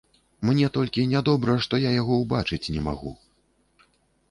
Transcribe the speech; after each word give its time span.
Мне 0.49 0.69
толькі 0.77 1.05
нядобра, 1.11 1.57
што 1.67 1.81
я 1.85 1.93
яго 2.01 2.13
ўбачыць 2.23 2.61
не 2.79 2.85
магу. 2.91 3.15